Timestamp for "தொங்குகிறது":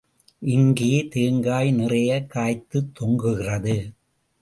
2.99-3.77